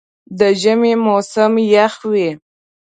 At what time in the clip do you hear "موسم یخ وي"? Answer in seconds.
1.05-2.29